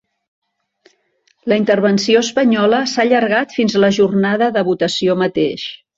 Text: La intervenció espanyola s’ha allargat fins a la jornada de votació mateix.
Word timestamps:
La 1.51 1.59
intervenció 1.61 2.23
espanyola 2.25 2.79
s’ha 2.93 3.03
allargat 3.05 3.53
fins 3.59 3.77
a 3.77 3.83
la 3.85 3.93
jornada 3.99 4.49
de 4.57 4.65
votació 4.71 5.19
mateix. 5.25 5.69